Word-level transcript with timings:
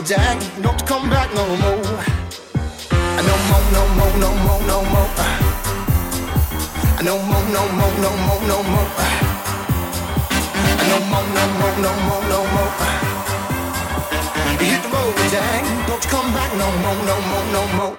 With 0.00 0.08
Jack, 0.08 0.40
don't 0.62 0.80
you 0.80 0.86
come 0.86 1.10
back 1.10 1.28
no 1.34 1.44
more. 1.44 1.76
No 3.28 3.34
more, 3.48 3.64
no 3.76 3.82
more, 3.98 4.14
no 4.16 4.30
more, 4.44 4.62
no 4.64 4.78
more. 4.92 5.10
No 7.04 7.14
more, 7.28 7.44
no 7.52 7.62
more, 7.78 7.94
no 8.00 8.10
more, 8.24 8.40
no 8.48 8.62
more. 8.72 8.88
No 10.88 10.96
more, 11.10 11.26
no 11.36 11.44
more, 11.60 11.76
no 11.84 11.92
more, 12.08 12.24
no 12.32 12.40
more. 12.54 12.72
Hit 14.64 14.82
the 14.82 14.88
road, 14.88 15.16
Jack. 15.30 15.62
Don't 15.86 16.02
come 16.08 16.32
back 16.32 16.50
no 16.56 16.68
more, 16.82 17.00
no 17.04 17.16
more, 17.28 17.46
no 17.52 17.62
more. 17.76 17.98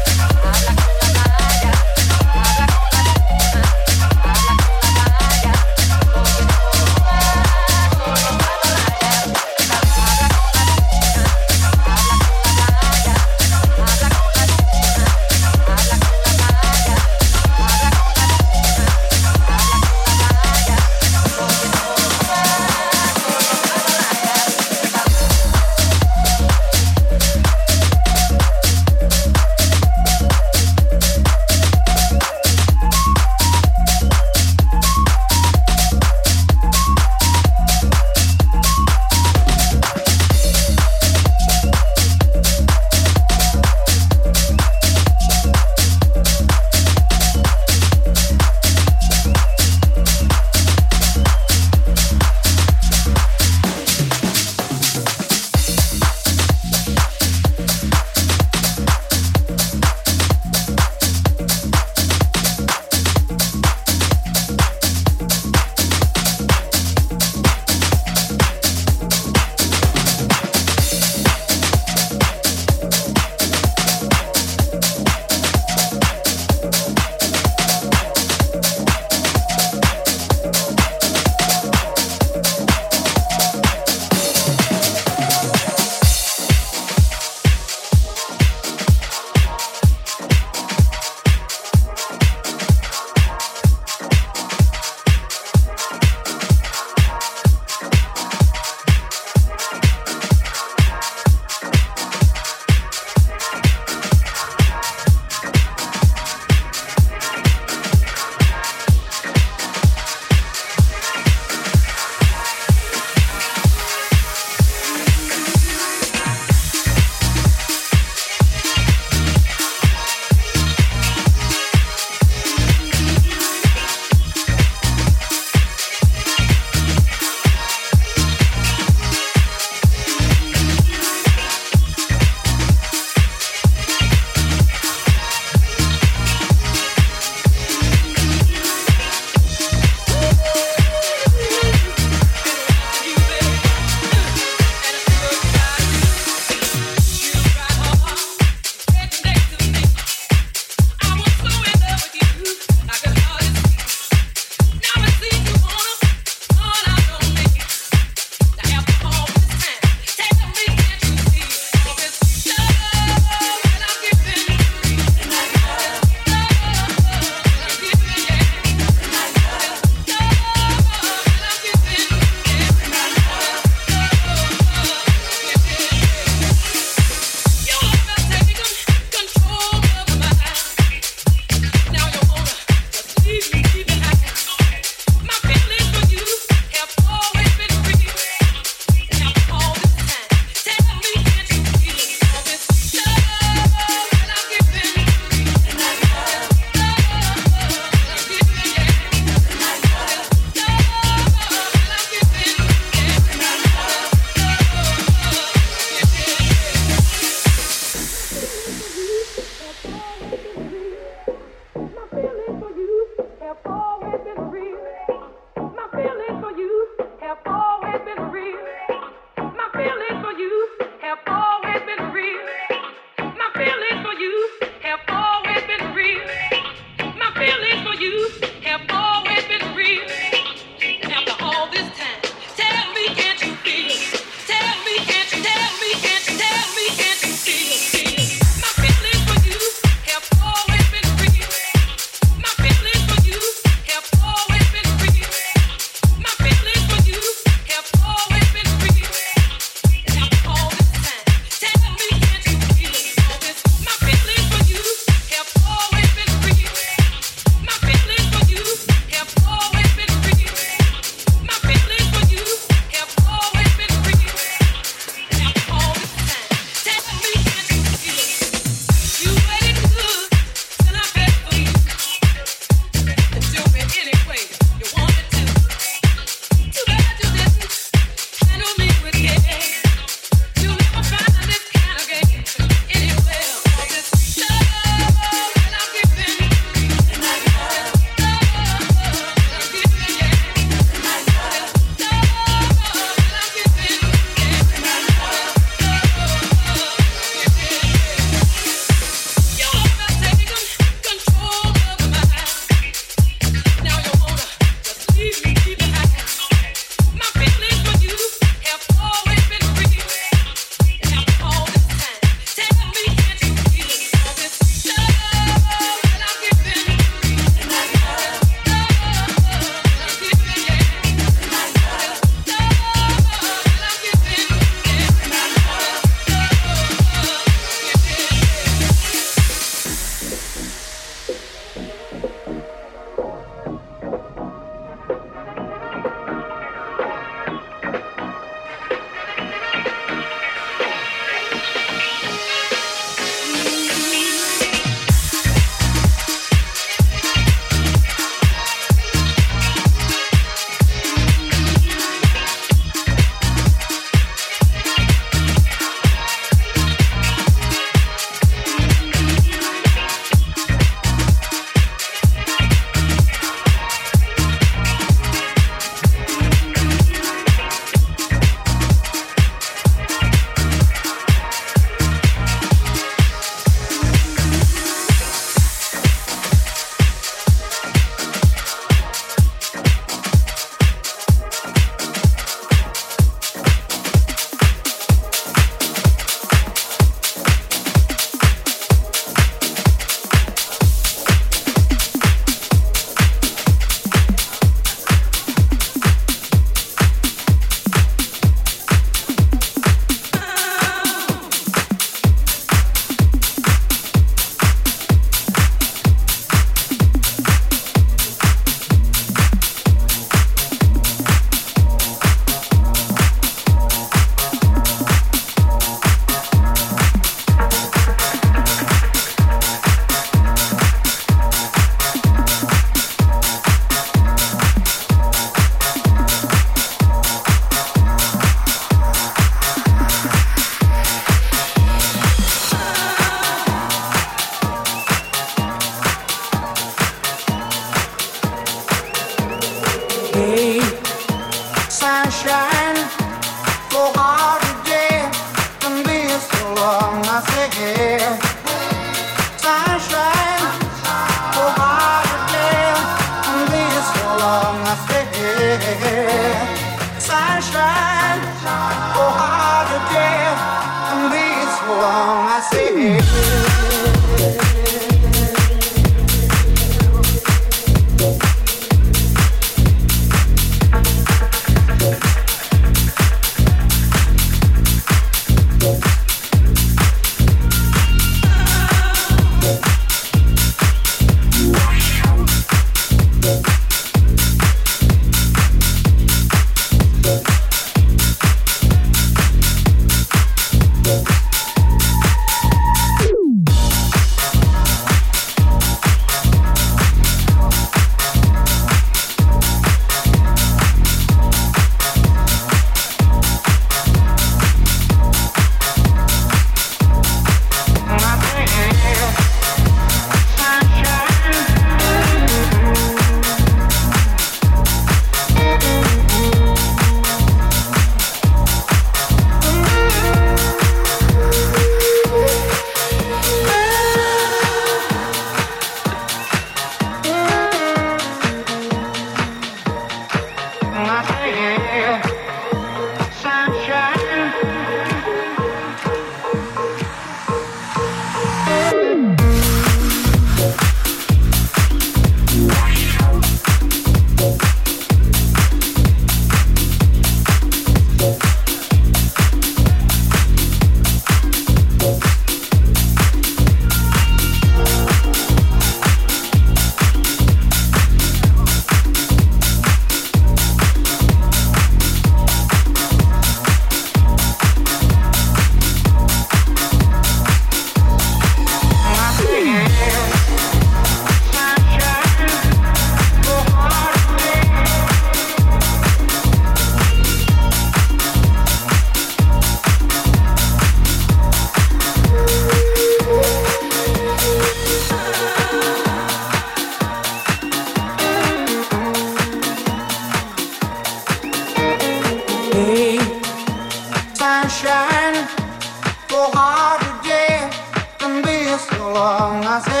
I 599.71 599.79
say, 599.79 600.00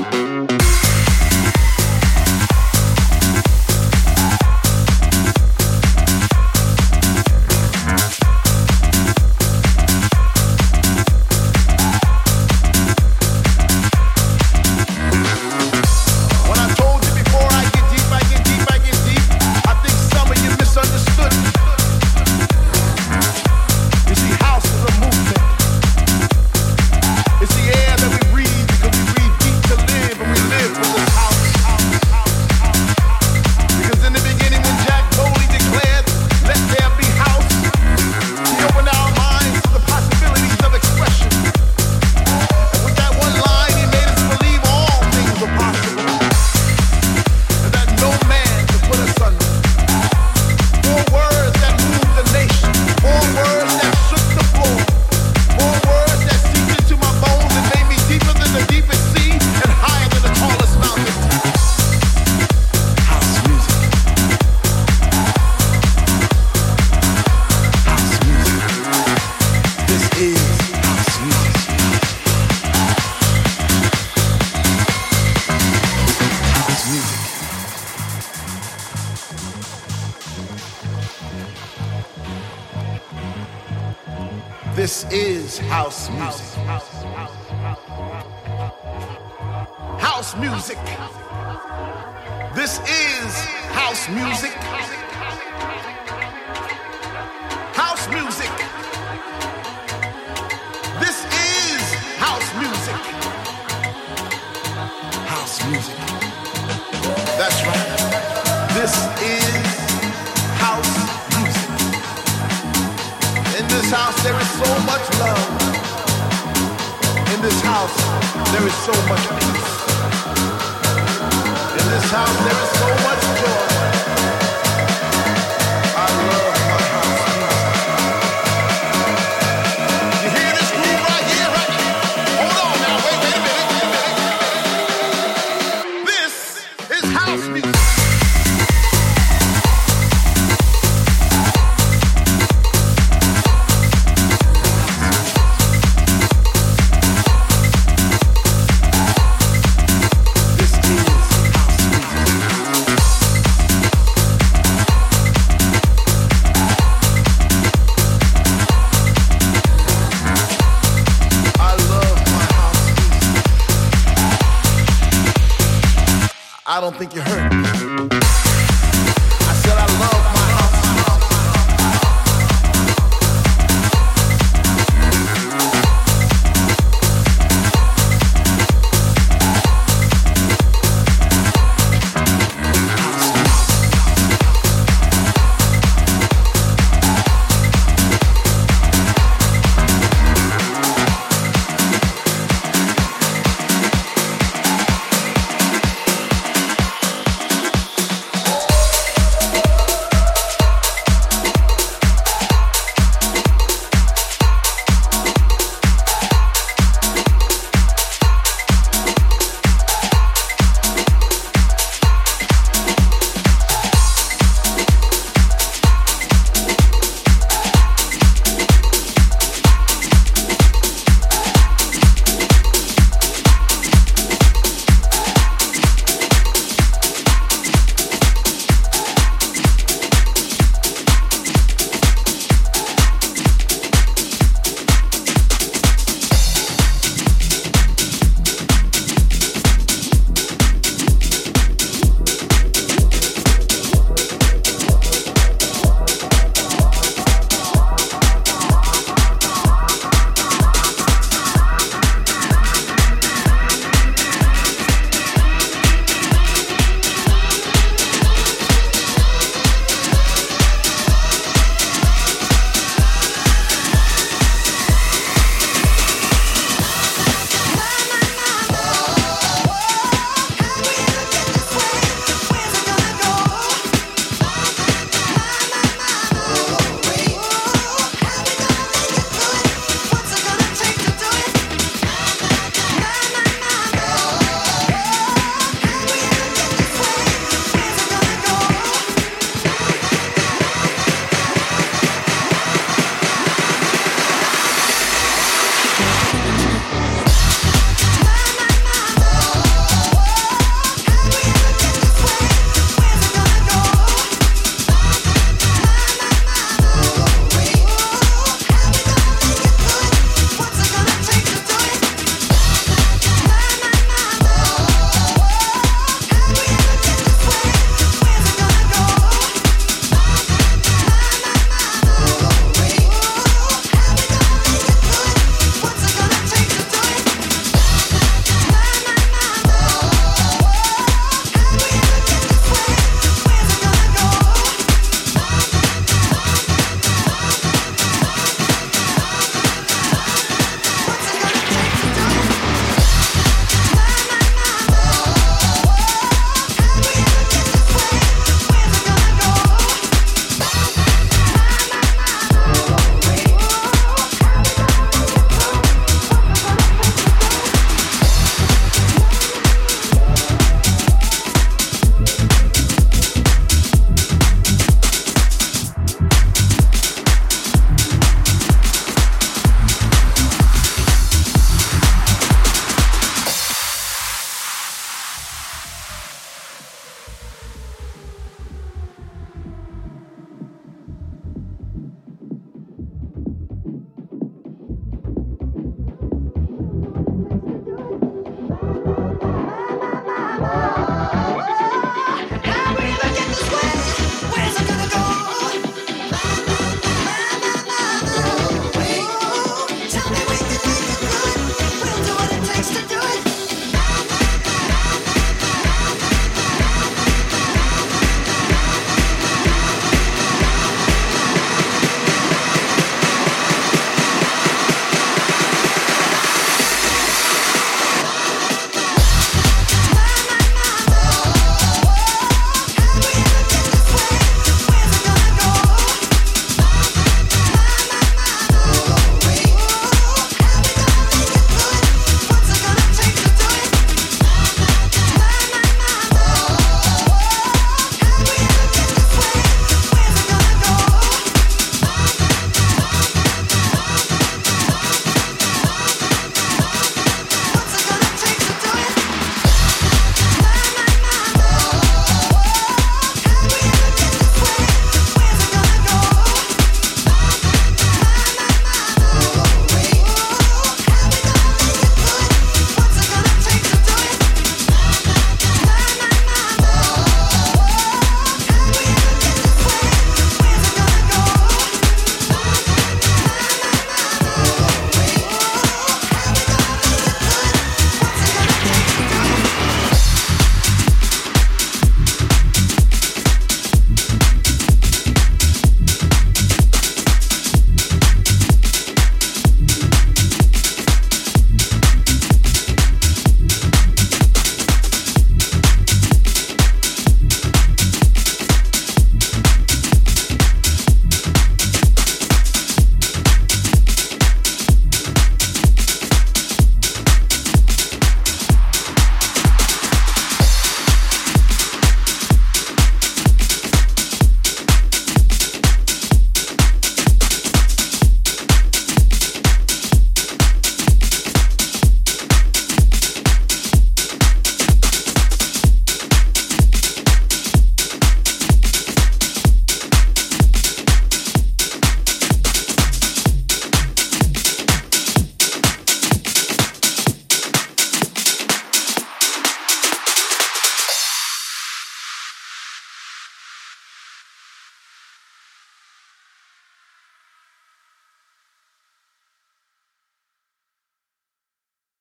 Música 0.00 0.79